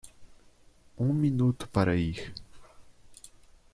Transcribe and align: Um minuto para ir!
Um 0.97 1.13
minuto 1.13 1.67
para 1.67 1.95
ir! 1.95 2.33